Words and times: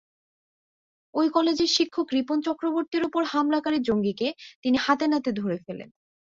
ওই 1.13 1.27
কলেজের 1.29 1.69
শিক্ষক 1.69 2.07
রিপন 2.13 2.37
চক্রবর্তীর 2.41 3.03
ওপর 3.03 3.21
হামলাকারী 3.23 3.79
জঙ্গিকে 3.81 4.27
তিনি 4.63 4.77
হাতেনাতে 4.77 5.29
ধরে 5.39 5.57
ফেলেন। 5.65 5.89